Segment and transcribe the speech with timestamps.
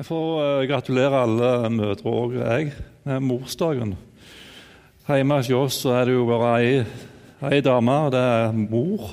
[0.00, 2.70] Jeg får uh, gratulere alle mødre òg, jeg,
[3.04, 3.90] med morsdagen.
[5.04, 6.54] Hjemme hos oss er det jo bare
[7.50, 9.10] ei, dame, og det er mor.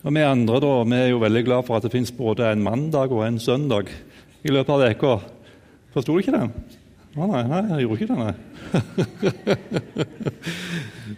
[0.00, 2.64] Og Vi andre da, vi er jo veldig glad for at det fins både en
[2.64, 3.92] mandag og en søndag
[4.40, 5.12] i løpet av uka.
[5.92, 6.48] Forsto du ikke det?
[7.12, 8.34] Nei, nei, jeg gjorde ikke det, nei.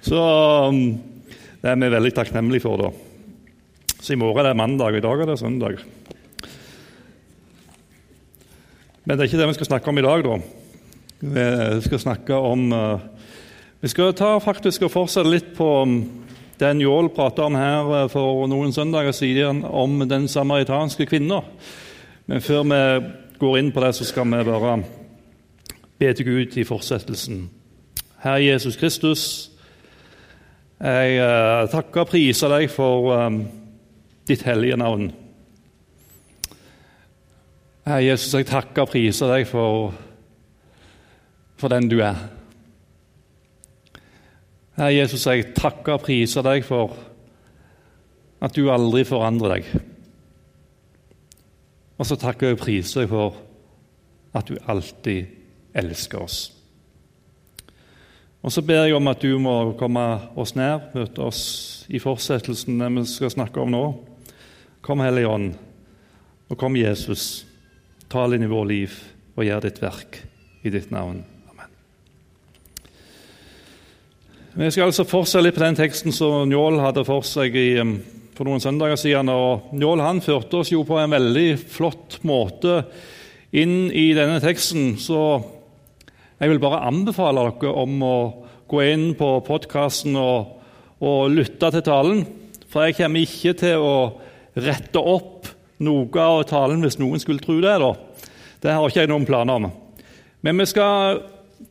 [0.11, 0.19] så
[0.67, 0.83] um,
[1.63, 2.91] det er vi veldig takknemlige for, da.
[4.01, 5.79] Så i morgen er det mandag, og i dag er det søndag.
[9.05, 10.37] Men det er ikke det vi skal snakke om i dag, da.
[11.21, 13.01] Vi skal snakke om uh,
[13.81, 15.99] Vi skal ta faktisk og fortsette litt på den
[16.59, 21.43] det Njål prata om her uh, for noen søndager siden, om den samaritanske kvinna.
[22.27, 22.79] Men før vi
[23.43, 24.79] går inn på det, så skal vi bare
[25.99, 27.43] be til Gud i fortsettelsen.
[28.25, 29.51] Herre Jesus Kristus,
[30.81, 33.43] jeg uh, takker og priser deg for um,
[34.29, 35.11] ditt hellige navn.
[37.85, 39.93] Herre Jesus, jeg takker og priser deg for,
[41.61, 42.17] for den du er.
[44.79, 46.97] Herre Jesus, jeg takker og priser deg for
[48.45, 49.69] at du aldri forandrer deg.
[52.01, 53.37] Og så takker jeg og priser deg for
[54.35, 56.41] at du alltid elsker oss.
[58.45, 60.03] Og så ber jeg om at du må komme
[60.41, 61.43] oss nær, møte oss
[61.93, 63.87] i fortsettelsen vi skal snakke om nå.
[64.85, 65.53] Kom, Hellige Ånd,
[66.49, 67.45] og kom, Jesus.
[68.15, 68.93] Tal inn i vår liv
[69.35, 70.21] og gjør ditt verk
[70.63, 71.17] i ditt navn.
[71.51, 71.73] Amen.
[74.55, 77.73] Vi skal altså fortsette litt på den teksten som Njål hadde for seg i,
[78.39, 79.33] for noen søndager siden.
[79.35, 82.85] og Njål han førte oss jo på en veldig flott måte
[83.51, 84.95] inn i denne teksten.
[84.95, 85.19] Så
[86.39, 88.17] jeg vil bare anbefale dere om å
[88.71, 90.63] gå inn på podkasten og,
[91.03, 92.23] og lytte til talen.
[92.71, 93.95] For jeg kommer ikke til å
[94.55, 95.51] rette opp
[95.83, 97.79] noe av talen hvis noen skulle tro det.
[97.83, 97.95] da.
[98.65, 99.65] Det har ikke jeg noen planer om.
[100.41, 101.19] Men vi skal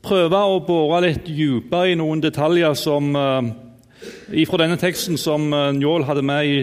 [0.05, 5.71] prøve å bore litt dypere i noen detaljer som, uh, fra denne teksten som uh,
[5.73, 6.59] Njål hadde med i,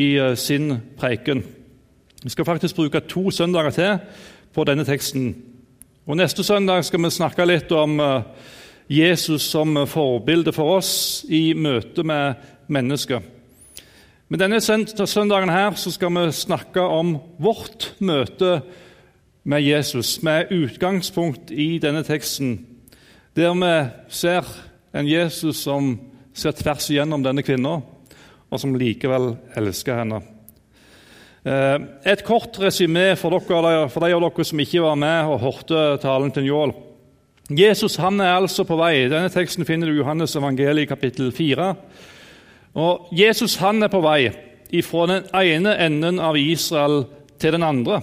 [0.00, 1.42] i uh, sin preken.
[2.22, 4.24] Vi skal faktisk bruke to søndager til
[4.56, 5.28] på denne teksten.
[6.08, 8.00] Og Neste søndag skal vi snakke litt om
[8.88, 12.40] Jesus som forbilde for oss i møte med
[12.72, 13.20] mennesker.
[14.32, 18.84] Men denne søndagen her skal vi snakke om vårt møte med
[19.62, 22.66] Jesus, med utgangspunkt i denne teksten,
[23.36, 23.74] der vi
[24.10, 24.48] ser
[24.94, 25.92] en Jesus som
[26.34, 27.76] ser tvers igjennom denne kvinna,
[28.50, 30.18] og som likevel elsker henne.
[31.46, 31.76] Eh,
[32.10, 36.34] et kort resymé for, for de av dere som ikke var med og hørte talen
[36.34, 36.74] til Njål.
[37.54, 39.06] Jesus han er altså på vei.
[39.06, 41.70] Denne teksten finner du i Johannes evangeliet kapittel 4.
[42.82, 44.26] Og Jesus han er på vei
[44.82, 47.04] fra den ene enden av Israel
[47.38, 48.02] til den andre.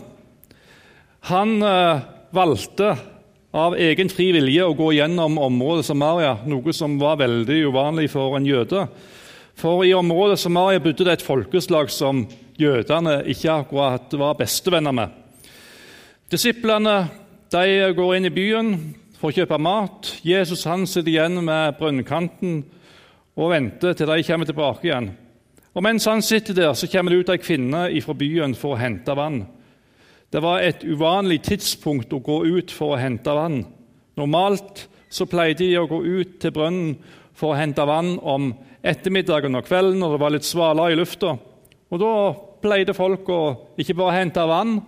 [1.30, 2.00] Han eh,
[2.36, 2.98] valgte
[3.52, 8.36] av egen fri vilje å gå gjennom området Samaria, noe som var veldig uvanlig for
[8.36, 8.88] en jøde.
[9.56, 12.26] For i området Samaria bodde det et folkeslag som
[12.60, 15.16] jødene ikke akkurat var bestevenner med.
[16.34, 16.98] Disiplene
[17.54, 18.76] de går inn i byen
[19.16, 20.12] for å kjøpe mat.
[20.28, 22.64] Jesus han sitter igjen med brønnkanten
[23.40, 25.14] og venter til de kommer tilbake igjen.
[25.74, 28.82] Og Mens han sitter der, så kommer det ut ei kvinne fra byen for å
[28.82, 29.46] hente vann.
[30.34, 33.60] Det var et uvanlig tidspunkt å gå ut for å hente vann.
[34.18, 36.96] Normalt så pleide de å gå ut til brønnen
[37.38, 38.50] for å hente vann om
[38.82, 41.36] ettermiddagen og kvelden når det var litt svalere i lufta.
[41.94, 42.14] Og Da
[42.64, 43.42] pleide folk å
[43.78, 44.80] ikke bare hente vann,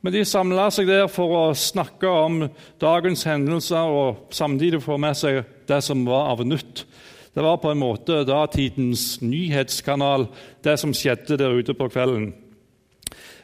[0.00, 2.44] men de samla seg der for å snakke om
[2.80, 6.86] dagens hendelser og samtidig få med seg det som var av nytt
[7.34, 10.28] det var på en måte datidens nyhetskanal,
[10.62, 12.28] det som skjedde der ute på kvelden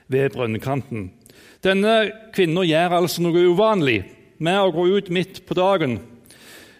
[0.06, 1.08] ved brønnkanten.
[1.64, 1.94] Denne
[2.32, 4.00] kvinna gjør altså noe uvanlig
[4.40, 5.98] med å gå ut midt på dagen.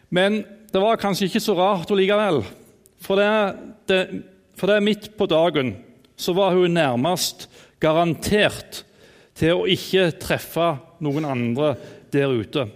[0.09, 0.41] Men
[0.73, 2.41] det var kanskje ikke så rart likevel.
[3.01, 3.29] For det,
[3.91, 4.01] det,
[4.57, 5.75] for det midt på dagen
[6.21, 7.49] så var hun nærmest
[7.81, 8.83] garantert
[9.37, 10.75] til å ikke treffe
[11.05, 11.75] noen andre
[12.13, 12.67] der ute.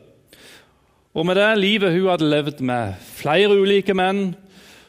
[1.14, 4.32] Og med det livet hun hadde levd med flere ulike menn,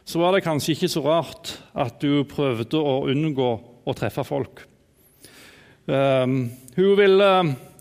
[0.06, 3.52] så var det kanskje ikke så rart at hun prøvde å unngå
[3.86, 4.66] å treffe folk.
[5.86, 7.32] Um, hun ville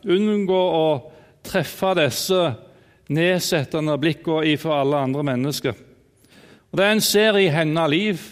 [0.05, 0.87] unngå å
[1.45, 2.41] treffe disse
[3.15, 5.75] nedsettende blikkene fra alle andre mennesker.
[6.71, 8.23] Og Det en ser i hennes liv,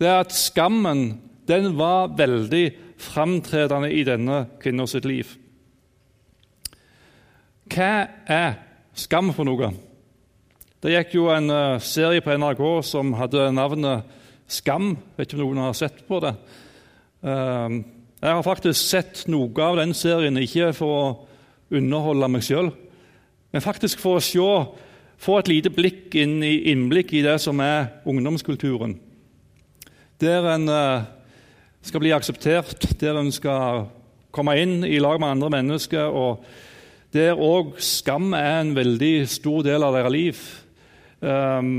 [0.00, 2.66] det er at skammen den var veldig
[2.98, 5.36] framtredende i denne kvinna sitt liv.
[7.70, 7.92] Hva
[8.26, 8.54] er
[8.96, 9.68] Skam for noe.
[10.80, 14.06] Det gikk jo en uh, serie på NRK som hadde navnet
[14.48, 14.94] Skam.
[15.18, 16.32] Vet ikke om noen har sett på det.
[18.16, 21.08] Jeg har faktisk sett noe av den serien, ikke for å
[21.76, 22.70] underholde meg sjøl,
[23.52, 24.46] men faktisk for å se,
[25.20, 28.94] få et lite blikk inn i, innblikk i det som er ungdomskulturen.
[30.24, 31.04] Der en eh,
[31.84, 33.90] skal bli akseptert, der en skal
[34.32, 36.40] komme inn i lag med andre mennesker, og
[37.12, 40.40] der òg skam er en veldig stor del av deres liv.
[41.20, 41.76] Um,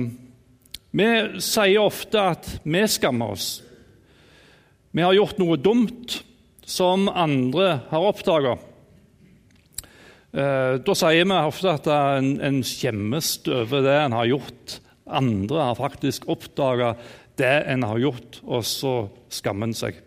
[0.93, 1.09] vi
[1.41, 3.49] sier ofte at vi skammer oss.
[4.93, 6.21] Vi har gjort noe dumt
[6.67, 8.57] som andre har oppdaga.
[10.35, 14.75] Uh, da sier vi ofte at en, en skjemmes over det en har gjort.
[15.07, 16.97] Andre har faktisk oppdaga
[17.39, 18.95] det en har gjort, og så
[19.31, 20.03] skammer en seg.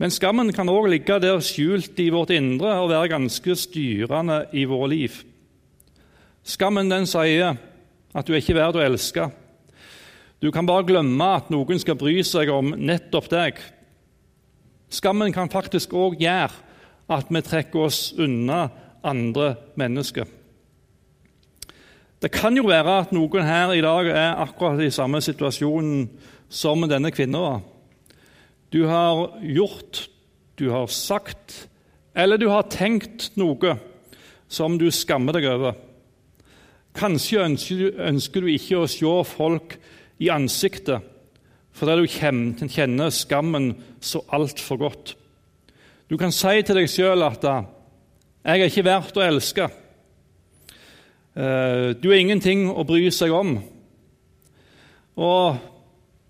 [0.00, 4.64] Men skammen kan òg ligge der skjult i vårt indre og være ganske styrende i
[4.66, 5.18] vårt liv.
[6.40, 7.58] Skammen den sier
[8.16, 9.28] at du er ikke verd å elske.
[10.40, 13.60] Du kan bare glemme at noen skal bry seg om nettopp deg.
[14.90, 16.50] Skammen kan faktisk òg gjøre
[17.10, 18.68] at vi trekker oss unna
[19.06, 20.26] andre mennesker.
[22.20, 26.08] Det kan jo være at noen her i dag er akkurat i samme situasjonen
[26.52, 27.62] som denne kvinnen var.
[28.70, 30.08] Du har gjort,
[30.58, 31.70] du har sagt
[32.14, 33.76] eller du har tenkt noe
[34.50, 35.78] som du skammer deg over.
[36.98, 39.78] Kanskje ønsker du ikke å se folk
[40.20, 41.06] i ansiktet
[41.80, 43.72] fordi du kjenner skammen
[44.04, 45.14] så altfor godt.
[46.10, 49.70] Du kan si til deg sjøl at 'jeg er ikke verdt å elske'.
[51.36, 53.62] Eh, du er ingenting å bry seg om.
[55.16, 55.56] Og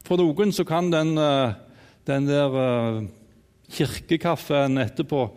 [0.04, 1.54] for noen så kan den eh,
[2.06, 3.06] den der
[3.70, 5.30] kirkekaffen etterpå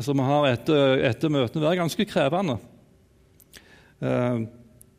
[0.00, 2.58] som vi har etter, etter møtene, være ganske krevende.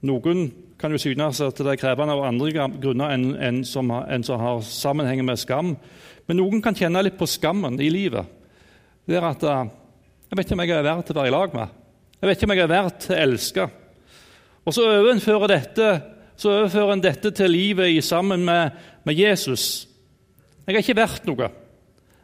[0.04, 0.52] Noen
[0.84, 4.42] kan jo synes at det er krevende av andre grunner enn en som, en som,
[4.42, 5.78] har sammenheng med skam.
[6.28, 8.28] Men noen kan kjenne litt på skammen i livet.
[9.08, 11.78] Det er at Jeg vet ikke om jeg er verdt å være i lag med.
[12.20, 13.68] Jeg vet ikke om jeg er verdt å elske.
[14.64, 15.90] Og så overfører dette,
[16.36, 18.74] så overfører en dette til livet sammen med,
[19.06, 19.86] med Jesus.
[20.66, 21.48] Jeg er ikke verdt noe.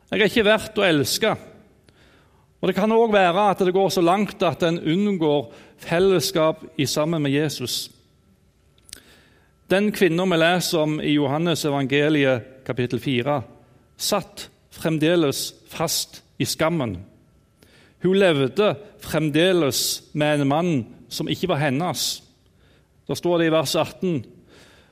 [0.09, 1.31] Jeg er ikke verdt å elske.
[2.59, 5.47] Og Det kan òg være at det går så langt at en unngår
[5.79, 7.87] fellesskap i sammen med Jesus.
[9.69, 13.35] Den kvinna vi leser om i Johannes evangeliet kapittel 4,
[13.97, 16.97] satt fremdeles fast i skammen.
[18.01, 18.73] Hun levde
[19.03, 20.73] fremdeles med en mann
[21.09, 22.23] som ikke var hennes.
[23.05, 24.23] Da står det i vers 18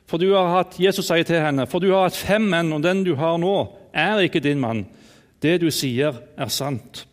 [0.07, 2.83] for du har hatt, Jesus sier til henne, for du har hatt fem menn, og
[2.85, 3.55] den du har nå,
[3.91, 4.85] er ikke din mann.
[5.43, 7.03] Det du sier, er sant.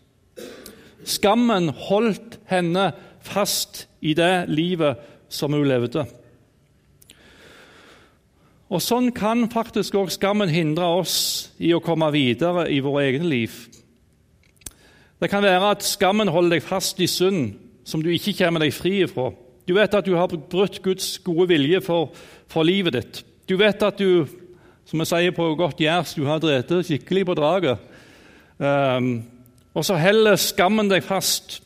[1.04, 2.92] Skammen holdt henne
[3.24, 5.02] fast i det livet
[5.32, 6.06] som hun levde.
[8.72, 11.16] Og Sånn kan faktisk også skammen hindre oss
[11.60, 13.56] i å komme videre i vårt eget liv.
[15.20, 18.72] Det kan være at skammen holder deg fast i synd som du ikke kommer deg
[18.74, 19.30] fri ifra.
[19.68, 22.10] Du vet at du har brutt Guds gode vilje for,
[22.48, 23.20] for livet ditt.
[23.48, 24.24] Du vet at du
[24.84, 27.92] som vi sier på godt jærs, du har drept skikkelig på draget.
[28.58, 29.24] Um,
[29.74, 31.62] og så heller skammen deg fast.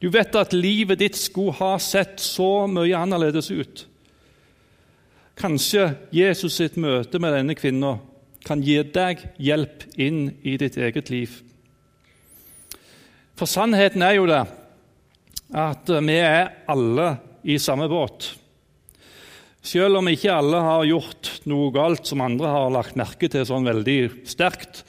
[0.00, 3.84] Du vet at livet ditt skulle ha sett så mye annerledes ut.
[5.34, 7.96] Kanskje Jesus sitt møte med denne kvinna
[8.44, 11.40] kan gi deg hjelp inn i ditt eget liv.
[13.34, 14.44] For sannheten er jo det
[15.54, 17.08] at vi er alle
[17.44, 18.30] i samme båt.
[19.64, 23.66] Selv om ikke alle har gjort noe galt som andre har lagt merke til sånn
[23.66, 24.82] veldig sterkt,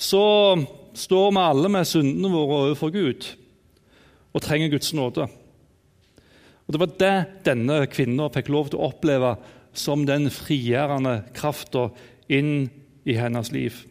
[0.00, 0.56] så
[0.96, 3.28] står vi alle med syndene våre overfor Gud
[4.34, 5.28] og trenger Guds nåde.
[6.64, 9.36] Og Det var det denne kvinnen fikk lov til å oppleve
[9.78, 11.88] som den frigjørende krafta
[12.32, 12.68] inn
[13.04, 13.82] i hennes liv.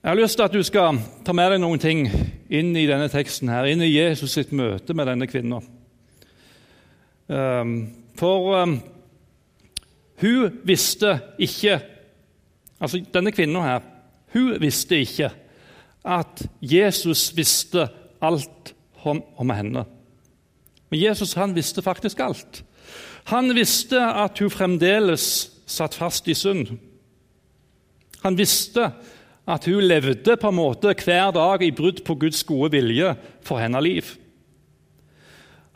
[0.00, 2.06] Jeg har lyst til at du skal ta med deg noen ting
[2.48, 5.66] inn i denne teksten, her, inn i Jesus sitt møte med denne kvinnen.
[7.28, 7.74] Ehm,
[8.16, 8.78] for ehm,
[10.24, 11.80] hun visste ikke
[12.80, 13.82] Altså denne kvinnen her,
[14.32, 15.26] hun visste ikke
[16.00, 17.82] at Jesus visste
[18.24, 18.70] alt
[19.04, 19.82] om, om henne.
[20.88, 22.62] Men Jesus han visste faktisk alt.
[23.30, 25.24] Han visste at hun fremdeles
[25.70, 26.72] satt fast i synd.
[28.24, 28.90] Han visste
[29.50, 33.14] at hun levde på en måte hver dag i brudd på Guds gode vilje
[33.46, 34.10] for hennes liv.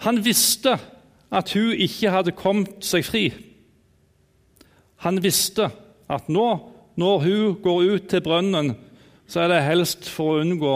[0.02, 0.76] Han visste
[1.34, 3.24] at hun ikke hadde kommet seg fri.
[5.06, 5.70] Han visste
[6.10, 6.48] at nå,
[6.98, 8.74] når hun går ut til brønnen,
[9.26, 10.74] så er det helst for å unngå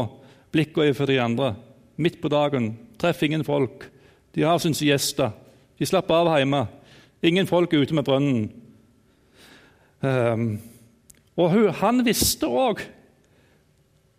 [0.55, 1.53] blikkene for de andre.
[1.99, 2.73] Midt på dagen.
[2.99, 3.87] Treffer ingen folk.
[4.35, 5.35] De har sine gjester.
[5.79, 6.65] De slapp av hjemme.
[7.23, 8.49] Ingen folk ute med brønnen.
[10.03, 10.61] Um,
[11.39, 12.83] og han visste òg,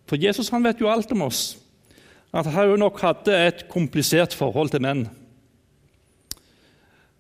[0.08, 1.58] for Jesus han vet jo alt om oss,
[2.36, 5.06] at hun nok hadde et komplisert forhold til menn.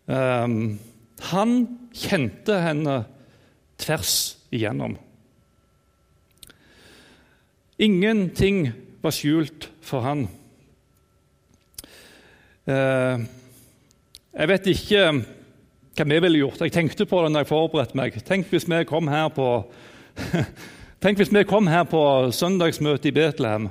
[0.07, 0.79] Um,
[1.31, 1.55] han
[1.95, 3.03] kjente henne
[3.79, 4.97] tvers igjennom.
[7.79, 8.69] Ingenting
[9.03, 10.25] var skjult for han.
[12.67, 13.23] Uh,
[14.33, 15.03] jeg vet ikke
[15.97, 16.61] hva vi ville gjort.
[16.61, 18.17] Jeg tenkte på det når jeg forberedte meg.
[18.27, 19.47] Tenk hvis vi kom her på,
[21.49, 22.03] kom her på
[22.35, 23.69] søndagsmøte i Betlehem.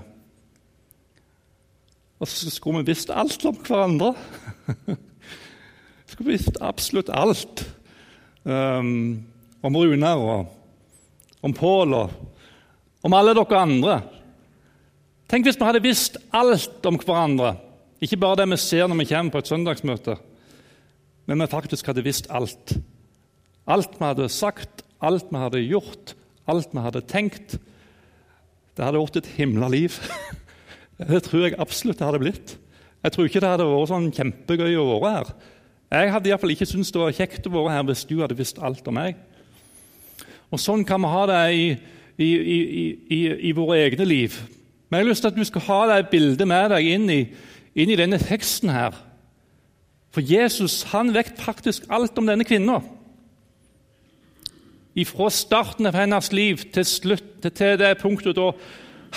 [2.19, 4.13] Og så skulle vi visst alt om hverandre.
[6.11, 7.63] skulle visst absolutt alt.
[8.43, 9.25] Um,
[9.63, 10.55] om Runar og
[11.43, 14.01] om Pål og om alle dere andre.
[15.31, 17.55] Tenk hvis vi hadde visst alt om hverandre.
[18.03, 20.19] Ikke bare det vi ser når vi kommer på et søndagsmøte
[21.29, 22.73] men vi faktisk hadde visst alt.
[23.69, 26.15] Alt vi hadde sagt, alt vi hadde gjort,
[26.49, 27.59] alt vi hadde tenkt.
[28.75, 29.99] Det hadde vært et himla liv.
[30.99, 32.53] Det tror jeg absolutt det hadde blitt.
[33.05, 35.29] Jeg tror ikke det hadde vært sånn kjempegøy å være her.
[35.95, 38.59] Jeg hadde iallfall ikke syntes det var kjekt å være her hvis du hadde visst
[38.59, 39.21] alt om meg.
[40.51, 41.69] Og Sånn kan vi ha det i,
[42.19, 42.29] i,
[43.15, 44.41] i, i våre egne liv.
[44.89, 47.21] Men jeg har lyst til at du skal ha det bildet med deg inn i,
[47.79, 48.99] inn i denne teksten her.
[50.19, 52.81] For Jesus han vet faktisk alt om denne kvinna.
[55.07, 58.49] Fra starten av hennes liv til, slutt, til det punktet da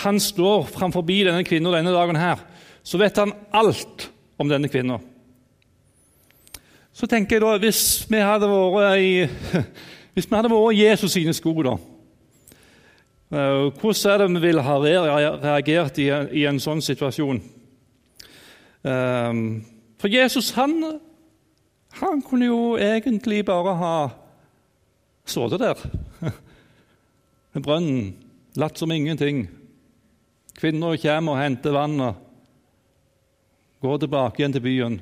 [0.03, 2.37] han står framfor denne kvinna denne dagen, her,
[2.85, 4.99] så vet han alt om denne kvinna.
[6.93, 9.25] Så tenker jeg da, hvis vi hadde vært i,
[10.13, 11.75] hvis vi hadde vært Jesus sine sko, da
[13.33, 17.41] eh, Hvordan er det vi ville ha reagert i, i en sånn situasjon?
[18.85, 19.45] Um,
[20.01, 20.99] for Jesus han,
[22.01, 23.95] han kunne jo egentlig bare ha
[25.29, 25.83] sittet der
[27.53, 28.15] ved brønnen,
[28.57, 29.45] latt som ingenting.
[30.57, 32.17] Kvinner kommer og henter vannet,
[33.81, 34.97] går tilbake igjen til byen.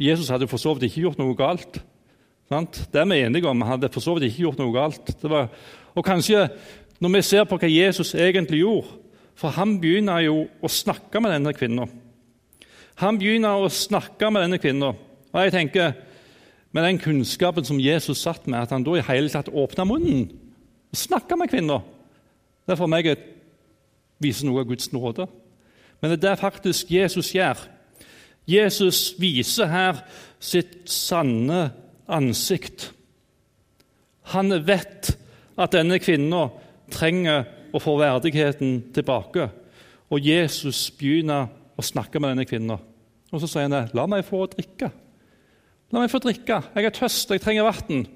[0.00, 1.80] Jesus hadde for så vidt ikke gjort noe galt.
[2.50, 2.82] Sant?
[2.90, 3.62] Det er vi enige om.
[3.62, 5.10] Han hadde for så vidt ikke gjort noe galt.
[5.22, 5.50] Var,
[5.94, 6.48] og kanskje
[7.00, 8.98] når vi ser på hva Jesus egentlig gjorde
[9.40, 11.88] For han begynner jo å snakke med denne kvinnen.
[13.00, 14.96] Han begynner å snakke med denne kvinnen.
[15.32, 15.92] Og jeg tenker,
[16.72, 20.28] Med den kunnskapen som Jesus satt med, at han da i hele tatt åpna munnen
[20.30, 21.80] og snakka med kvinner
[22.62, 23.16] Det er for meg å
[24.22, 25.26] viser noe av Guds nåde.
[26.00, 27.58] Men det er det faktisk Jesus gjør.
[28.46, 30.02] Jesus viser her
[30.38, 31.70] sitt sanne
[32.06, 32.90] ansikt.
[34.34, 35.14] Han vet
[35.58, 36.52] at denne kvinnen
[36.92, 39.48] trenger å få verdigheten tilbake.
[40.10, 42.89] Og Jesus begynner å snakke med denne kvinnen.
[43.30, 43.90] Og så sier han det.
[43.94, 44.90] 'La meg få drikke.'
[45.92, 46.62] La meg få drikke.
[46.74, 48.06] Jeg er tøst, jeg trenger vann.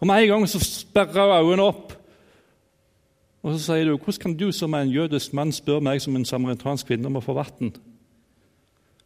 [0.00, 1.92] Og med en gang så sperrer øynene opp.
[3.42, 6.24] Og så sier du, 'Hvordan kan du som en jødisk mann spørre meg som en
[6.24, 7.76] samaritansk kvinne om å få vann?'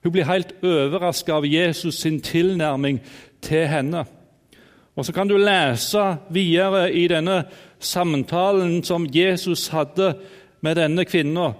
[0.02, 3.00] Hun blir helt overrasket av Jesus sin tilnærming
[3.42, 4.04] til henne.
[4.96, 7.44] Og Så kan du lese videre i denne
[7.78, 10.14] samtalen som Jesus hadde
[10.60, 11.54] med denne kvinnen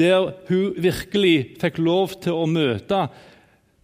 [0.00, 3.04] der hun virkelig fikk lov til å møte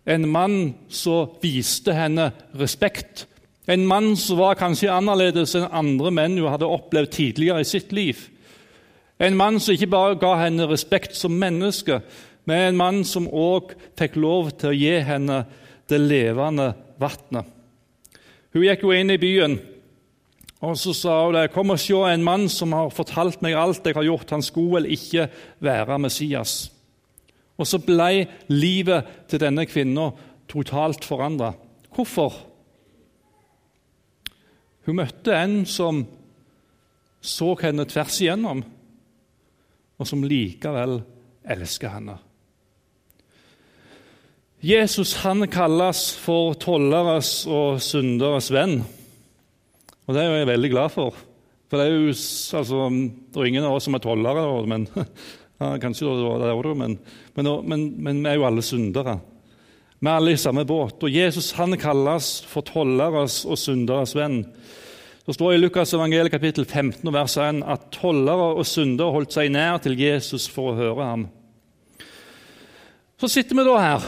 [0.07, 3.27] en mann som viste henne respekt.
[3.67, 7.93] En mann som var kanskje annerledes enn andre menn hun hadde opplevd tidligere i sitt
[7.97, 8.29] liv.
[9.19, 12.01] En mann som ikke bare ga henne respekt som menneske,
[12.47, 15.41] men en mann som òg fikk lov til å gi henne
[15.91, 16.71] det levende
[17.01, 17.49] vannet.
[18.55, 19.59] Hun gikk jo inn i byen
[20.61, 23.85] og Så sa hun det, 'Kom og se en mann som har fortalt meg alt
[23.87, 25.29] jeg har gjort.' 'Han skulle vel ikke
[25.61, 26.71] være Messias.'
[27.59, 30.11] Og så ble livet til denne kvinna
[30.49, 31.55] totalt forandra.
[31.95, 32.33] Hvorfor?
[34.87, 36.07] Hun møtte en som
[37.21, 38.65] så henne tvers igjennom,
[39.99, 41.01] og som likevel
[41.49, 42.19] elsker henne.
[44.63, 48.81] Jesus han kalles for tolleres og synderes venn.
[50.07, 51.17] Og det er jeg veldig glad for.
[51.67, 52.13] For det er jo
[52.59, 54.87] altså, det er ingen av oss som er tollere, men,
[55.63, 56.99] ja, kanskje det var det, men,
[57.35, 59.19] men, men, men vi er jo alle syndere.
[59.99, 61.01] Vi er alle i samme båt.
[61.03, 64.45] Og Jesus han kalles for tolleres og synderes venn.
[65.27, 69.51] Det står i Lukas evangeliet kapittel 15 vers 1 at tollere og syndere holdt seg
[69.51, 71.25] nær til Jesus for å høre ham.
[73.19, 74.07] Så sitter vi da her,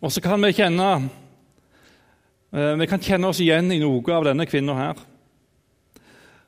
[0.00, 0.90] og så kan vi kjenne
[2.50, 5.02] vi kan kjenne oss igjen i noe av denne kvinna her.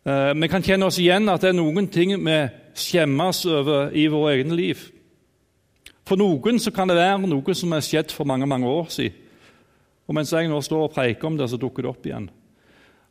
[0.03, 2.39] Eh, vi kan kjenne oss igjen at det er noen ting vi
[2.75, 4.81] skjemmes over i våre egne liv.
[6.09, 9.19] For noen så kan det være noe som har skjedd for mange mange år siden.
[10.11, 12.27] Og Mens jeg nå står og preiker om det, så dukker det opp igjen.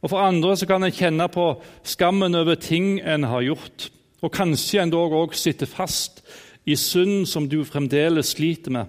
[0.03, 1.45] Og For andre så kan en kjenne på
[1.87, 3.89] skammen over ting en har gjort.
[4.21, 6.21] og kanskje en dog òg sitter fast
[6.65, 8.85] i synd som du fremdeles sliter med.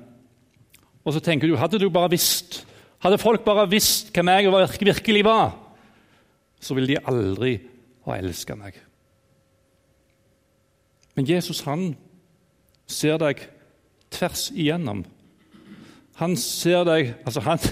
[1.04, 2.66] Og så tenker du hadde du bare visst,
[3.02, 5.56] hadde folk bare visst hvem jeg virkelig var,
[6.62, 7.56] så ville de aldri
[8.06, 8.76] ha elska meg.
[11.16, 11.92] Men Jesus han
[12.88, 13.42] ser deg
[14.12, 15.02] tvers igjennom.
[16.20, 17.66] Han ser deg altså han,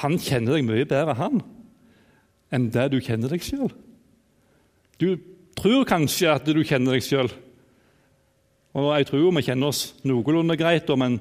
[0.00, 1.40] han kjenner deg mye bedre han,
[2.54, 3.72] enn det du kjenner deg sjøl.
[5.00, 5.16] Du
[5.58, 7.32] tror kanskje at du kjenner deg sjøl,
[8.76, 11.18] og jeg tror vi kjenner oss noenlunde greit, men,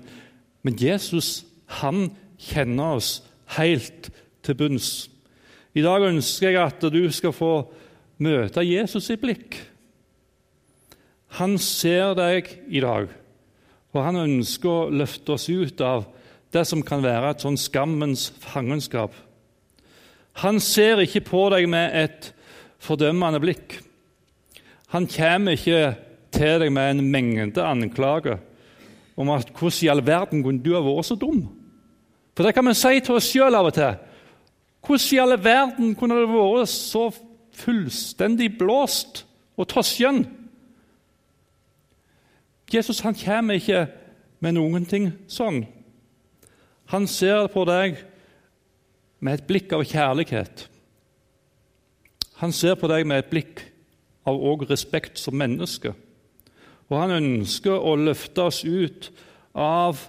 [0.61, 1.45] men Jesus
[1.79, 2.09] han
[2.45, 3.19] kjenner oss
[3.57, 4.09] helt
[4.45, 4.89] til bunns.
[5.75, 7.53] I dag ønsker jeg at du skal få
[8.23, 9.57] møte Jesus i blikk.
[11.35, 13.09] Han ser deg i dag,
[13.91, 16.05] og han ønsker å løfte oss ut av
[16.55, 19.11] det som kan være et sånn skammens fangenskap.
[20.43, 22.31] Han ser ikke på deg med et
[22.83, 23.79] fordømmende blikk.
[24.95, 25.95] Han kommer ikke
[26.35, 28.39] til deg med en mengde anklager
[29.15, 31.49] om at 'hvordan i all verden kunne du ha vært så dum?'
[32.35, 33.95] For det kan vi si til oss sjøl av og til.
[34.85, 37.07] Hvordan i all verden kunne det vært så
[37.55, 39.23] fullstendig blåst
[39.57, 40.25] og toskjen?
[42.73, 43.85] Jesus han kommer ikke
[44.43, 45.63] med noen ting sånn.
[46.91, 48.01] Han ser på deg
[49.23, 50.67] med et blikk av kjærlighet.
[52.41, 53.63] Han ser på deg med et blikk
[54.27, 55.93] av også respekt som menneske.
[56.91, 59.09] Og han ønsker å løfte oss ut
[59.55, 60.01] av,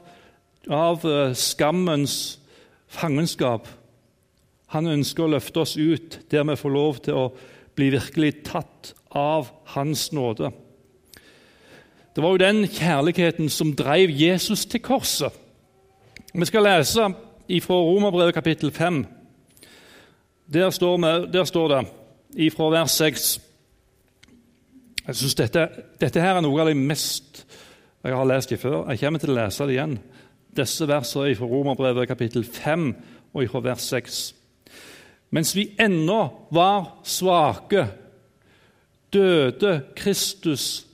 [0.70, 2.38] av eh, skammens
[2.86, 3.68] fangenskap.
[4.74, 7.26] Han ønsker å løfte oss ut der vi får lov til å
[7.76, 10.50] bli virkelig tatt av Hans nåde.
[12.16, 15.32] Det var jo den kjærligheten som drev Jesus til korset.
[16.32, 17.10] Vi skal lese
[17.62, 19.04] fra Romerbrevet kapittel 5.
[20.52, 21.82] Der står, vi, der står det
[22.54, 23.40] fra vers 6
[25.06, 25.68] Jeg synes dette,
[26.00, 27.44] dette, her er noe av det mest
[28.04, 28.88] jeg har lest det før.
[28.90, 29.98] Jeg kommer til å lese det igjen.
[30.56, 32.88] Disse versene fra Romerbrevet kapittel 5
[33.34, 34.20] og fra vers 6.
[35.30, 36.20] Mens vi ennå
[36.54, 37.86] var svake,
[39.12, 40.86] døde Kristus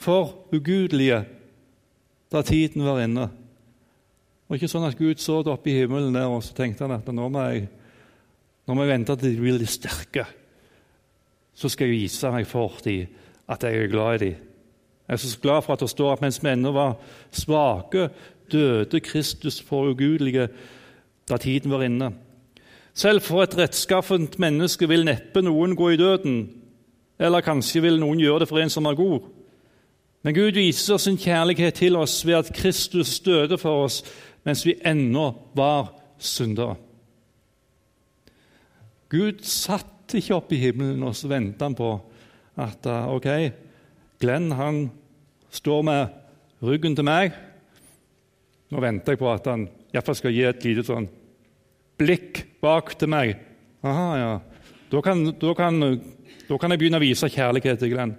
[0.00, 1.24] for ugudelige
[2.32, 3.28] da tiden var inne.
[4.48, 6.96] Og ikke sånn at Gud så det oppe i himmelen der, og så tenkte han
[6.96, 7.66] at nå må jeg,
[8.66, 10.26] nå må jeg vente til de blir sterke.
[11.54, 13.10] Så skal jeg vise meg for dem
[13.50, 14.46] at jeg er glad i dem.
[15.10, 16.92] Jeg er så glad for at det står at mens vi ennå var
[17.34, 18.08] svake,
[18.52, 20.48] døde Kristus for ugudelige
[21.30, 22.12] da tiden var inne.
[22.94, 26.40] Selv for et rettskaffent menneske vil neppe noen gå i døden,
[27.20, 29.28] eller kanskje vil noen gjøre det for en som er god.
[30.22, 34.02] Men Gud viser sin kjærlighet til oss ved at Kristus døde for oss
[34.44, 36.76] mens vi ennå var syndere.
[39.10, 41.90] Gud satt ikke oppe i himmelen og så ventet han på
[42.60, 43.28] at eh, ok,
[44.20, 44.82] Glenn han
[45.50, 46.06] står med
[46.62, 47.32] ryggen til meg.
[48.70, 51.08] Nå venter jeg på at han iallfall skal gi et lite sånn
[52.00, 53.34] blikk bak til meg.
[53.84, 54.32] Aha, ja.
[54.90, 55.80] Da kan, da kan,
[56.48, 58.14] da kan jeg begynne å vise kjærlighet til Glenn.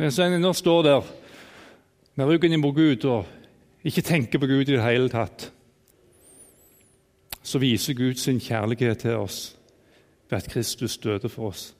[0.00, 1.10] Mens jeg nå står der
[2.18, 5.50] med ryggen imot Gud og ikke tenker på Gud i det hele tatt,
[7.44, 9.54] så viser Gud sin kjærlighet til oss
[10.30, 11.74] ved at Kristus døde for oss.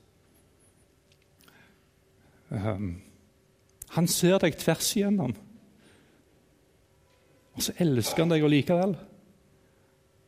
[2.51, 3.01] Um,
[3.97, 5.33] han ser deg tvers igjennom,
[7.55, 8.97] og så elsker han deg likevel.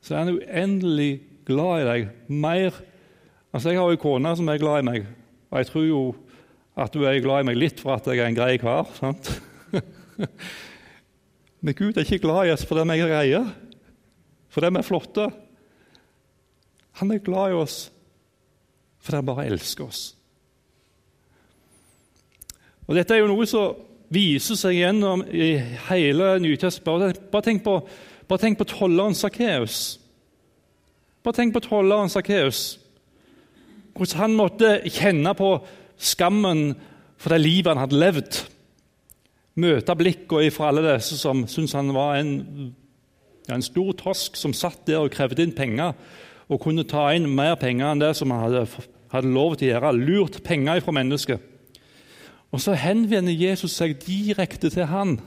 [0.03, 1.11] Så er han uendelig
[1.49, 2.13] glad i deg.
[2.29, 2.83] Mer
[3.55, 5.07] Altså, Jeg har jo kone som er glad i meg,
[5.49, 6.01] og jeg tror jo
[6.77, 8.91] at du er glad i meg litt for at jeg er en grei kar.
[8.99, 9.31] sant?
[11.65, 13.41] Men Gud er ikke glad i oss fordi vi er greie,
[14.53, 15.25] fordi vi er flotte.
[17.01, 17.79] Han er glad i oss
[19.07, 20.03] fordi han bare elsker oss.
[22.87, 23.79] Og Dette er jo noe som
[24.13, 25.55] viser seg gjennom i
[25.89, 27.29] hele Nytestamentet.
[27.33, 27.79] Bare tenk på,
[28.29, 29.99] bare tenk på tolleren Sakkeus.
[31.27, 32.79] Bare tenk på tolleren Sakkeus.
[33.97, 35.57] Hvordan han måtte kjenne på
[35.97, 36.75] skammen
[37.17, 38.43] for det livet han hadde levd
[39.61, 42.35] møte blikkene fra alle disse som syntes han var en,
[43.49, 45.97] en, stor tosk som satt der og krevde inn penger,
[46.47, 49.73] og kunne ta inn mer penger enn det som han hadde, hadde lov til å
[49.73, 49.95] gjøre.
[49.97, 51.53] Lurt penger fra mennesket.
[52.53, 55.19] Og så henvender Jesus seg direkte til han.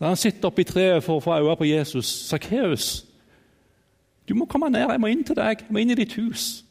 [0.00, 2.06] Da han sitter oppe i treet for å få øye på Jesus.
[2.06, 3.04] 'Sakkeus,
[4.28, 4.90] du må komme ned.
[4.90, 5.58] Jeg må inn til deg.
[5.60, 6.64] Jeg må inn i ditt hus.'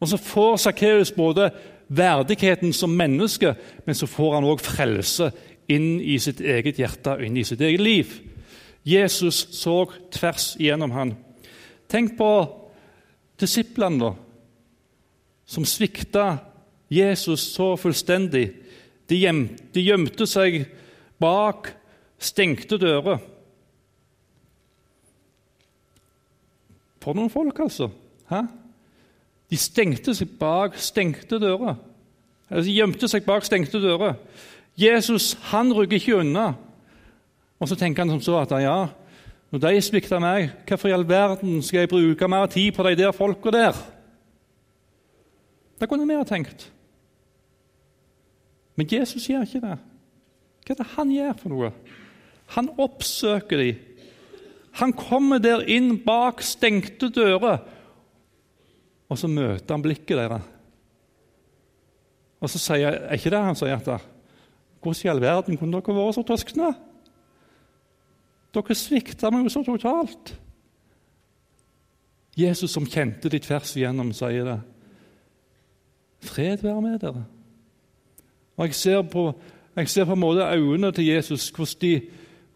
[0.00, 1.50] Og så får Sakkeus både
[1.88, 3.54] verdigheten som menneske,
[3.86, 5.30] men så får han òg frelse
[5.68, 8.12] inn i sitt eget hjerte og inn i sitt eget liv.
[8.86, 11.16] Jesus så tvers igjennom han.
[11.88, 12.30] Tenk på
[13.40, 14.12] disiplene, da,
[15.48, 16.38] som svikta
[16.90, 18.52] Jesus så fullstendig.
[19.08, 20.62] De gjemte, de gjemte seg
[21.20, 21.72] bak
[22.20, 23.20] stengte dører.
[27.02, 27.90] For noen folk, altså.
[28.28, 28.42] Hæ?
[29.48, 31.78] De stengte seg bak stengte dører.
[32.50, 34.16] Eller de gjemte seg bak stengte dører.
[34.78, 36.52] Jesus han rygger ikke unna.
[37.58, 38.78] Og så tenker han som så at ja,
[39.50, 42.98] når de svikter meg, hvorfor i all verden skal jeg bruke mer tid på de
[43.00, 43.78] der folka der?
[45.80, 46.68] Det kunne vi ha tenkt.
[48.78, 49.76] Men Jesus gjør ikke det.
[50.62, 51.70] Hva er det han gjør for noe?
[52.54, 53.80] Han oppsøker dem.
[54.78, 57.64] Han kommer der inn bak stengte dører,
[59.08, 60.44] og så møter han blikket deres.
[62.38, 64.06] Og så sier er ikke det han sier at
[64.78, 66.68] Hvordan i all verden kunne dere vært så tøskne?
[68.54, 70.36] Dere svikta meg jo så totalt.
[72.38, 74.60] Jesus som kjente de tvers igjennom, sier det.
[76.22, 77.24] Fred være med dere.
[78.58, 79.32] Og Jeg ser på,
[79.76, 81.92] jeg ser på en måte øynene til Jesus, hvordan de,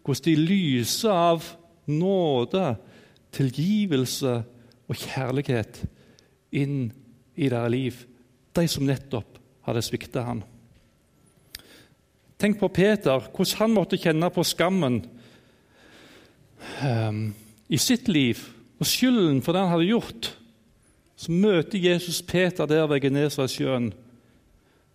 [0.03, 1.43] hvordan de lyser av
[1.87, 2.75] nåde,
[3.31, 4.43] tilgivelse
[4.87, 5.79] og kjærlighet
[6.51, 6.91] inn
[7.35, 8.01] i deres liv,
[8.53, 10.43] de som nettopp hadde svikta han.
[12.37, 14.99] Tenk på Peter, hvordan han måtte kjenne på skammen
[16.83, 17.25] um,
[17.71, 18.43] i sitt liv
[18.83, 20.33] og skylden for det han hadde gjort.
[21.15, 23.93] Så møter Jesus Peter der ved Genesaretsjøen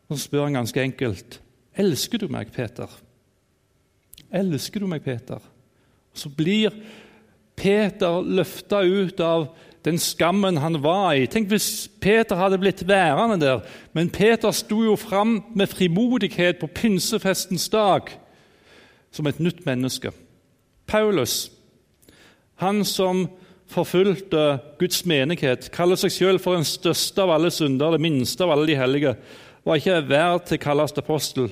[0.09, 1.41] så spør han ganske enkelt
[1.79, 2.91] elsker du meg, Peter.
[4.35, 5.39] Elsker du meg, Peter?
[6.17, 6.75] Så blir
[7.59, 9.49] Peter løfta ut av
[9.87, 11.27] den skammen han var i.
[11.31, 13.63] Tenk hvis Peter hadde blitt værende der.
[13.95, 18.11] Men Peter sto jo fram med frimodighet på pinsefestens dag
[19.15, 20.13] som et nytt menneske.
[20.89, 21.51] Paulus,
[22.61, 23.29] han som
[23.69, 28.55] forfulgte Guds menighet, kaller seg selv for den største av alle syndere, det minste av
[28.55, 29.15] alle de hellige,
[29.69, 31.51] var ikke verd til å kalles apostel.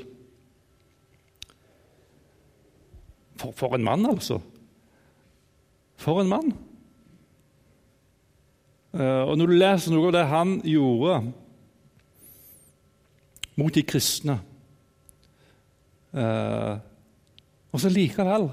[3.37, 4.41] For, for en mann, altså!
[6.01, 6.55] For en mann!
[8.97, 11.17] Uh, og Når du leser noe av det han gjorde
[13.61, 14.39] mot de kristne
[16.17, 16.79] uh,
[17.69, 18.49] Og så likevel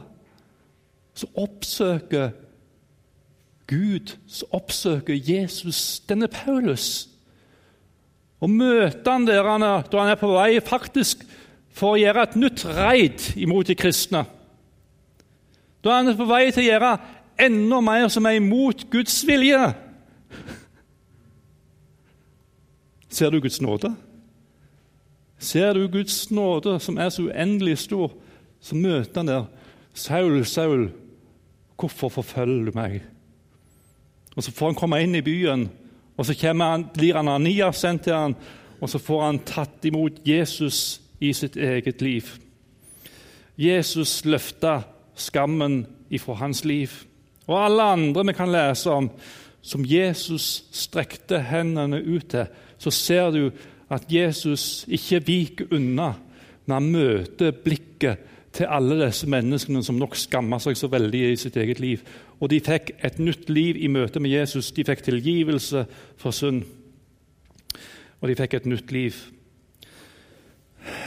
[1.13, 2.33] så oppsøker
[3.69, 7.12] Gud, så oppsøker Jesus denne Paulus.
[8.43, 11.23] Og møter han der han er, da han er på vei faktisk
[11.73, 14.25] for å gjøre et nytt raid imot de kristne.
[15.83, 16.91] Da han er på vei til å gjøre
[17.43, 19.61] enda mer som er imot Guds vilje.
[23.13, 23.93] Ser du Guds nåde?
[25.43, 28.13] Ser du Guds nåde, som er så uendelig stor,
[28.63, 29.47] så møter han der.
[29.93, 30.87] Saul, Saul,
[31.77, 33.01] hvorfor forfølger du meg?
[34.35, 35.67] Og Så får han komme inn i byen,
[36.17, 38.35] og så han, blir Ananias sendt til han,
[38.81, 42.27] og så får han tatt imot Jesus i sitt eget liv.
[43.57, 44.81] Jesus løfta
[45.15, 46.91] skammen ifra hans liv.
[47.47, 49.09] Og alle andre vi kan lese om,
[49.61, 53.51] som Jesus strekte hendene ut til, så ser du
[53.93, 56.13] at Jesus ikke viker unna
[56.65, 61.39] når han møter blikket til alle disse menneskene som nok skammer seg så veldig i
[61.39, 62.03] sitt eget liv.
[62.43, 64.73] Og de fikk et nytt liv i møte med Jesus.
[64.75, 65.85] De fikk tilgivelse
[66.19, 66.65] for synd.
[68.19, 69.15] Og de fikk et nytt liv.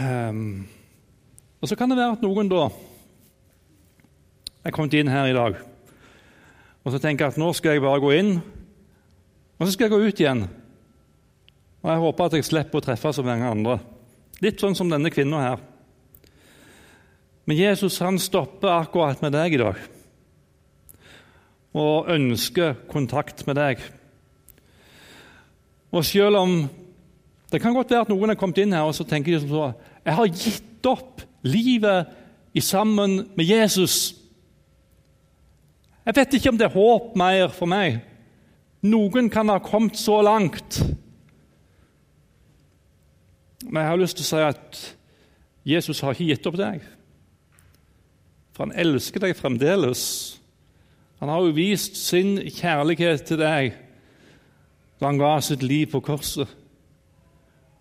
[0.01, 0.65] Um,
[1.61, 2.71] og Så kan det være at noen da
[4.65, 5.61] er kommet inn her i dag
[6.87, 8.37] og så tenker jeg at nå skal jeg bare gå inn,
[9.59, 10.45] og så skal jeg gå ut igjen.
[11.83, 13.81] Og Jeg håper at jeg slipper å treffe så mange andre.
[14.45, 15.65] Litt sånn som denne kvinna her.
[17.47, 19.83] Men Jesus han stopper akkurat med deg i dag
[21.77, 23.85] og ønsker kontakt med deg.
[25.93, 26.59] Og selv om
[27.53, 29.49] Det kan godt være at noen er kommet inn her og så tenker de som
[29.49, 29.67] så
[30.03, 32.09] Jeg har gitt opp livet
[32.55, 34.17] i sammen med Jesus.
[36.05, 38.01] Jeg vet ikke om det er håp mer for meg.
[38.83, 40.81] Noen kan ha kommet så langt.
[43.67, 44.83] Men jeg har lyst til å si at
[45.67, 46.83] Jesus har ikke gitt opp deg.
[48.55, 50.03] For han elsker deg fremdeles.
[51.21, 53.75] Han har jo vist sin kjærlighet til deg
[54.97, 56.49] da han ga sitt liv på korset.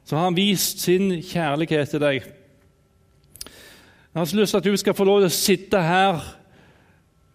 [0.04, 2.26] Så har han vist sin kjærlighet til deg.
[3.46, 6.20] Jeg har så lyst til at du skal få lov til å sitte her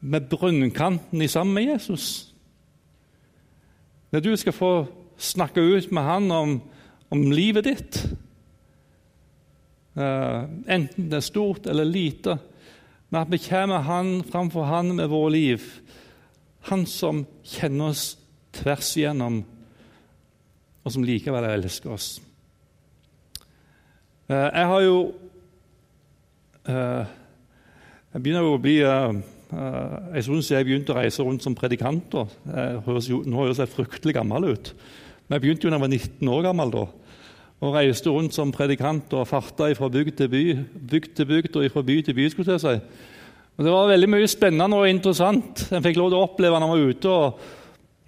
[0.00, 2.34] med brønnkanten i sammen med Jesus.
[4.12, 4.72] Der du skal få
[5.20, 6.54] snakke ut med han om,
[7.10, 8.02] om livet ditt.
[9.96, 12.38] Uh, enten det er stort eller lite
[13.10, 15.64] men at vi kommer han framfor Han med våre liv.
[16.70, 18.04] Han som kjenner oss
[18.54, 19.42] tvers igjennom,
[20.84, 22.20] og som likevel elsker oss.
[24.30, 24.96] Eh, jeg har jo
[26.70, 27.04] eh,
[28.14, 29.20] Jeg begynner jo å bli eh,
[30.14, 32.14] Jeg syns jeg begynte å reise rundt som predikant.
[32.14, 34.70] Nå høres jeg fryktelig gammel ut.
[35.26, 36.74] Men jeg begynte jo da jeg var 19 år gammel.
[36.76, 36.84] da,
[37.60, 40.44] og reiste rundt som predikant og farta fra bygd til by,
[40.90, 42.28] bygd til bygd og fra by til by.
[42.32, 42.74] skulle jeg si.
[43.58, 46.70] Og Det var veldig mye spennende og interessant jeg fikk lov til å oppleve når
[46.70, 47.42] jeg var ute og,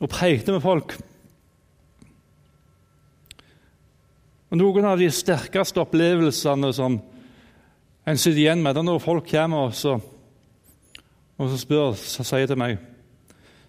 [0.00, 0.96] og prekte med folk.
[4.52, 6.96] Og Noen av de sterkeste opplevelsene som
[8.02, 9.98] en sitter igjen med, det er når folk kommer og så,
[11.36, 12.80] og så spør, så sier til meg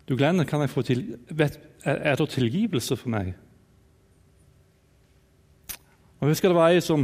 [0.08, 3.30] du Glenn, kan jeg få til, vet, er det tilgivelse for meg?
[6.24, 7.02] Og Jeg husker det var ei som,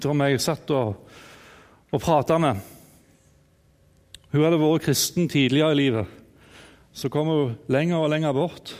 [0.00, 1.02] som jeg satt og,
[1.92, 2.56] og prata med.
[4.32, 6.14] Hun hadde vært kristen tidligere i livet.
[6.96, 8.72] Så kom hun lenger og lenger bort.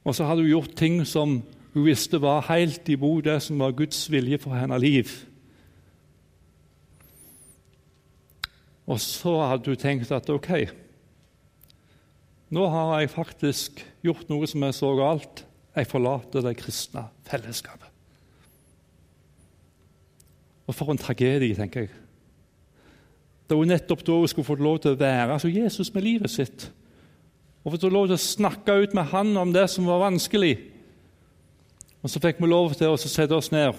[0.00, 1.42] Og så hadde hun gjort ting som
[1.74, 5.12] hun visste var helt imot det som var Guds vilje for hennes liv.
[8.88, 10.54] Og så hadde hun tenkt at ok,
[12.48, 15.44] nå har jeg faktisk gjort noe som er så galt
[15.76, 17.92] jeg forlater det kristne fellesskapet.
[20.66, 21.90] Og for en tragedie, tenker jeg.
[23.46, 26.32] Det var nettopp da hun skulle fått lov til å være altså Jesus med livet
[26.32, 26.70] sitt.
[27.62, 30.56] Og fått lov til å snakke ut med han om det som var vanskelig.
[32.02, 33.74] Og Så fikk vi lov til å sette oss ned,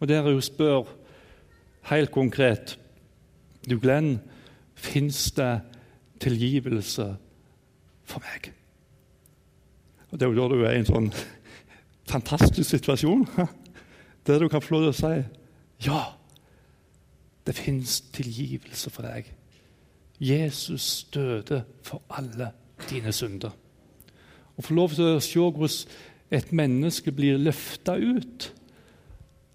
[0.00, 0.88] og der hun spør
[1.88, 2.76] helt konkret
[3.68, 4.20] Du, Glenn,
[4.74, 5.60] fins det
[6.20, 7.16] tilgivelse
[8.08, 8.52] for meg?
[10.10, 11.10] Og Det er jo da du er i en sånn
[12.10, 13.26] fantastisk situasjon
[14.26, 16.00] der du kan få lov til å si ja,
[17.46, 19.30] det fins tilgivelse for deg.
[20.20, 22.50] Jesus døde for alle
[22.90, 23.54] dine synder.
[24.60, 25.96] Å få lov til å se hvordan
[26.30, 28.50] et menneske blir løfta ut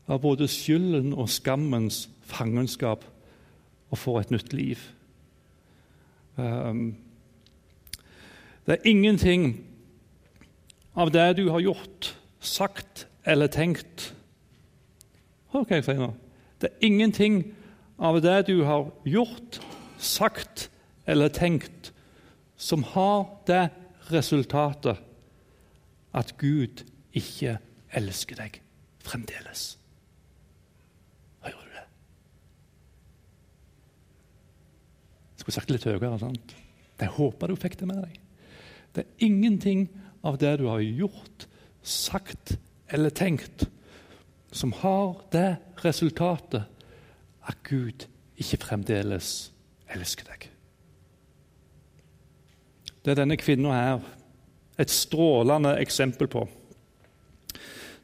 [0.10, 3.06] av både skylden og skammens fangenskap
[3.94, 4.82] og får et nytt liv.
[6.36, 6.96] Um,
[8.66, 9.62] det er ingenting
[10.96, 14.12] av det du har gjort, sagt eller tenkt.
[15.54, 16.12] Hør hva jeg sier nå.
[16.60, 17.42] Det er ingenting
[18.00, 19.60] av det du har gjort,
[20.00, 20.70] sagt
[21.08, 21.92] eller tenkt,
[22.56, 23.68] som har det
[24.12, 25.02] resultatet
[26.16, 27.58] at Gud ikke
[27.96, 28.60] elsker deg
[29.06, 29.76] fremdeles.
[31.44, 31.86] Hører du det?
[35.36, 36.20] Jeg skulle sagt det litt høyere.
[36.20, 36.56] sant?
[37.00, 38.20] Jeg håper du fikk det med deg.
[38.96, 39.90] Det er ingenting
[40.42, 41.46] det du har gjort,
[41.86, 42.58] sagt
[42.90, 43.68] eller tenkt,
[44.52, 46.66] som har det resultatet
[47.46, 48.08] at Gud
[48.42, 49.52] ikke fremdeles
[49.94, 50.50] elsker deg.
[53.06, 54.06] Det er denne kvinna her
[54.82, 56.48] et strålende eksempel på.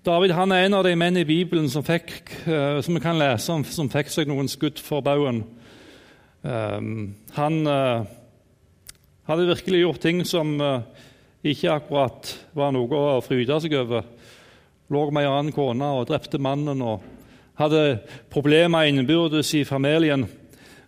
[0.06, 3.20] David han er en av de menn i Bibelen som, fikk, eh, som vi kan
[3.22, 5.44] lese om, som fikk seg noen skudd for baugen.
[6.42, 8.08] Um, han uh,
[9.30, 10.82] hadde virkelig gjort ting som uh,
[11.42, 14.06] ikke akkurat var noe å fryde seg over.
[14.92, 17.02] Lå med ei annen kone og drepte mannen og
[17.60, 18.02] hadde
[18.32, 20.28] problemer innbyrdes i familien.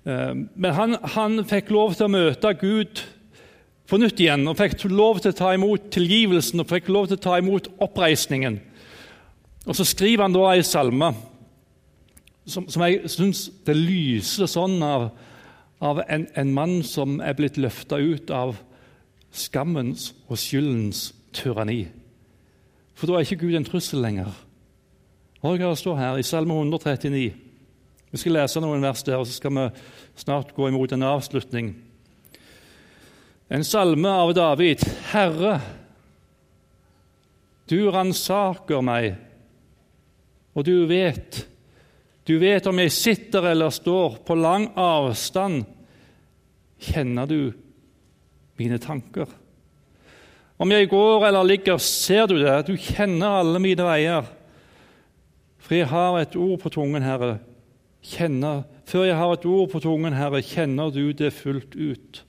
[0.06, 3.02] Eh, men han, han, fikk lov til å møte Gud
[3.90, 7.20] på nytt igjen og fikk lov til å ta imot tilgivelsen og fikk lov til
[7.20, 8.60] å ta imot oppreisningen.
[9.64, 11.14] Og Så skriver han da ei salme
[12.46, 15.08] som, som jeg syns det lyser sånn av,
[15.80, 18.58] av en, en mann som er blitt løfta ut av
[19.34, 21.88] skammens og skyldens tyranni.
[22.94, 24.30] For da er ikke Gud en trussel lenger.
[25.44, 27.34] Hør hva det står her i Salme 139.
[28.14, 29.66] Vi skal lese noen vers der, og så skal vi
[30.22, 31.74] snart gå imot en avslutning.
[33.50, 34.86] En salme av David.
[35.12, 35.58] Herre,
[37.70, 39.18] du ransaker meg,
[40.54, 41.42] og du vet.
[42.24, 45.66] Du vet om jeg sitter eller står på lang avstand.
[46.80, 47.52] Kjenner du
[48.60, 49.30] mine tanker.
[50.62, 52.68] Om jeg går eller ligger, ser du det.
[52.68, 54.28] Du kjenner alle mine veier.
[55.64, 57.38] For jeg har et ord på tungen, Herre.
[58.04, 62.24] Kjenner, før jeg har et ord på tungen, Herre, kjenner du det fullt ut.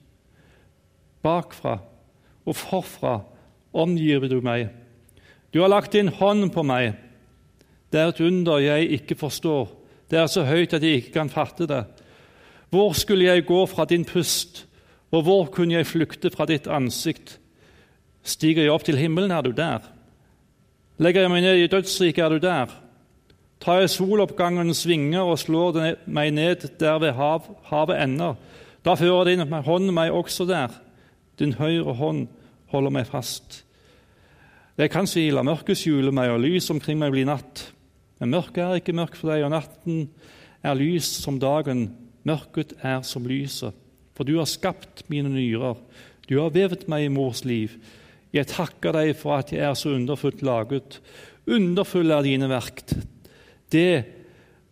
[1.25, 1.79] Bakfra
[2.45, 3.19] og forfra
[3.75, 4.69] omgir du meg.
[5.53, 6.95] Du har lagt din hånd på meg.
[7.91, 9.69] Det er et under jeg ikke forstår.
[10.11, 11.83] Det er så høyt at jeg ikke kan fatte det.
[12.69, 14.65] Hvor skulle jeg gå fra din pust?
[15.13, 17.37] Og hvor kunne jeg flykte fra ditt ansikt?
[18.25, 19.85] Stiger jeg opp til himmelen, er du der.
[20.97, 22.71] Legger jeg meg ned i dødsriket, er du der.
[23.61, 28.35] Tar jeg soloppgangens vinger og slår meg ned der ved hav, havet ender,
[28.85, 30.73] da fører din hånd meg også der.
[31.39, 32.27] Din høyre hånd
[32.69, 33.63] holder meg fast.
[34.77, 37.63] Jeg kan si la mørket skjule meg og lys omkring meg bli natt.
[38.19, 40.05] Men mørket er ikke mørkt for deg, og natten
[40.63, 41.87] er lys som dagen.
[42.27, 43.73] Mørket er som lyset.
[44.15, 45.75] For du har skapt mine nyrer,
[46.25, 47.75] du har vevd meg i mors liv.
[48.33, 50.99] Jeg takker deg for at jeg er så underfullt laget.
[51.45, 52.81] Underfull er dine verk.
[53.71, 54.05] Det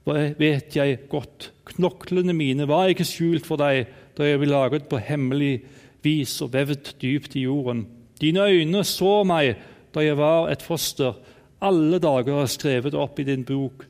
[0.06, 1.52] vet jeg godt.
[1.74, 3.86] Knoklene mine var ikke skjult for deg
[4.18, 5.62] da jeg ble laget på hemmelig
[6.04, 7.86] vis og vevd dypt i jorden.
[8.20, 9.56] Dine øyne så meg
[9.94, 11.16] da jeg var et foster.
[11.64, 13.86] Alle dager er skrevet opp i din bok.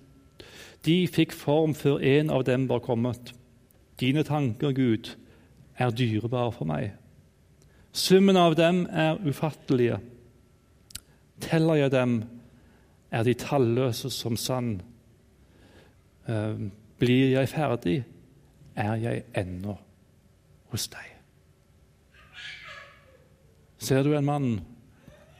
[0.85, 3.31] De fikk form før en av dem var kommet.
[3.99, 5.13] Dine tanker, Gud,
[5.77, 6.91] er dyrebare for meg.
[7.93, 9.99] Summen av dem er ufattelige.
[11.41, 12.23] Teller jeg dem,
[13.11, 14.79] er de talløse som sand.
[16.27, 18.03] Eh, blir jeg ferdig,
[18.75, 19.75] er jeg ennå
[20.71, 21.09] hos deg.
[23.77, 24.61] Ser du en mann?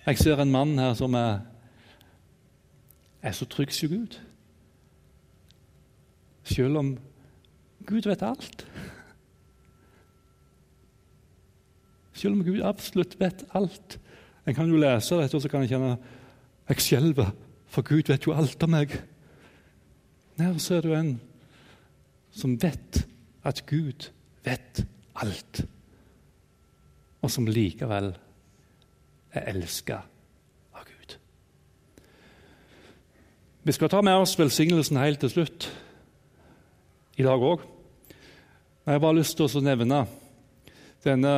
[0.06, 1.39] Jeg ser en mann her som er,
[3.22, 4.19] er så trygg som Gud.
[6.43, 6.98] Selv om
[7.88, 8.67] Gud vet alt.
[12.13, 13.97] Selv om Gud absolutt vet alt.
[14.45, 15.95] En kan jo lese dette og så kan en kjenne
[16.69, 17.34] jeg skjelver,
[17.67, 18.93] for Gud vet jo alt om meg.
[20.39, 21.17] Her ser du en
[22.34, 23.04] som vet
[23.45, 24.10] at Gud
[24.45, 24.84] vet
[25.19, 25.63] alt,
[27.21, 28.13] og som likevel
[29.34, 29.99] er elska
[30.73, 31.17] av Gud.
[33.63, 35.69] Vi skal ta med oss velsignelsen helt til slutt
[37.17, 37.62] i dag òg.
[38.84, 40.06] Jeg har bare lyst til å nevne
[41.06, 41.36] denne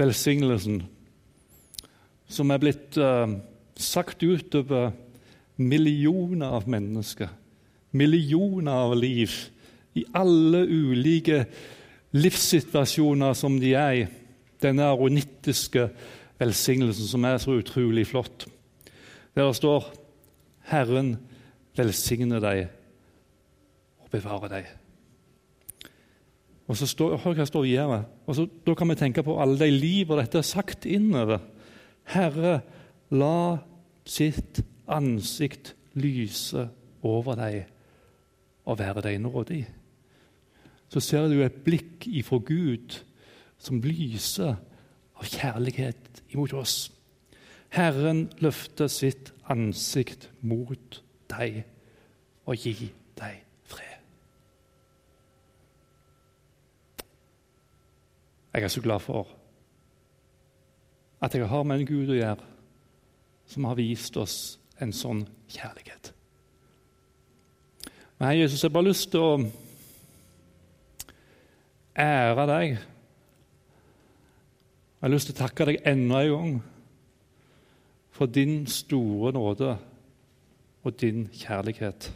[0.00, 0.80] velsignelsen
[2.30, 3.26] som er blitt uh,
[3.76, 4.92] sagt utover
[5.60, 7.28] millioner av mennesker,
[7.92, 9.34] millioner av liv,
[9.98, 11.42] i alle ulike
[12.14, 14.04] livssituasjoner som de er i.
[14.62, 15.88] Denne aronittiske
[16.40, 18.46] velsignelsen som er så utrolig flott.
[19.34, 19.88] Der det står
[20.70, 21.16] 'Herren
[21.76, 22.68] velsigne deg
[23.98, 24.79] og bevare deg'.
[26.70, 28.04] Og så står, hør hva står videre.
[28.30, 31.42] Og så, Da kan vi tenke på alle de liv og dette er sagt innover.
[32.06, 32.60] Herre,
[33.10, 33.58] la
[34.06, 36.68] sitt ansikt lyse
[37.02, 37.64] over deg
[38.70, 39.64] og være deg nådig.
[40.90, 43.00] Så ser du et blikk ifra Gud
[43.58, 44.54] som lyser
[45.18, 46.92] av kjærlighet imot oss.
[47.74, 51.64] Herren løfter sitt ansikt mot deg
[52.46, 53.49] og gir deg
[58.52, 59.28] Jeg er så glad for
[61.20, 62.46] at jeg har med en Gud å gjøre
[63.50, 64.36] som har vist oss
[64.80, 66.12] en sånn kjærlighet.
[68.18, 69.32] Men Jesus, jeg har bare lyst til å
[72.00, 72.74] ære deg.
[75.00, 76.56] Jeg har lyst til å takke deg enda en gang
[78.16, 79.76] for din store nåde
[80.84, 82.10] og din kjærlighet.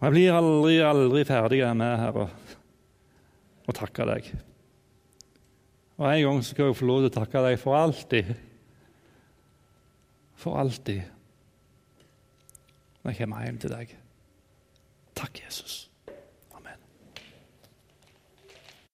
[0.00, 2.30] Og Jeg blir aldri, aldri ferdig med, Herre
[3.70, 4.30] og takke deg.
[6.00, 8.32] Og En gang skal jeg få lov til å takke deg for alltid.
[10.40, 11.04] For alltid.
[13.02, 13.94] Når jeg kommer hjem til deg.
[15.16, 15.89] Takk, Jesus.